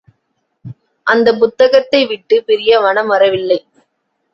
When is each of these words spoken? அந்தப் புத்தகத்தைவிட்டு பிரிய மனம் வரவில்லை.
அந்தப் 1.07 1.39
புத்தகத்தைவிட்டு 1.39 2.43
பிரிய 2.43 2.81
மனம் 2.81 3.07
வரவில்லை. 3.07 3.59